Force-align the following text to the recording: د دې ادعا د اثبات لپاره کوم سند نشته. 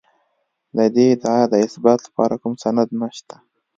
د 0.75 0.77
دې 0.95 1.05
ادعا 1.15 1.41
د 1.51 1.55
اثبات 1.65 1.99
لپاره 2.07 2.35
کوم 2.41 2.53
سند 2.63 2.89
نشته. 3.01 3.35